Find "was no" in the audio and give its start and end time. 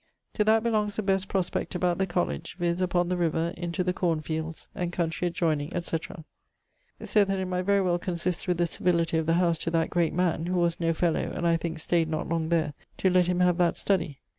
10.59-10.91